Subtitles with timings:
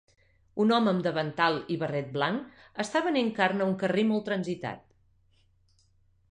[0.63, 4.85] Un home amb davantal i barret blanc està venent carn a un carrer molt transitat.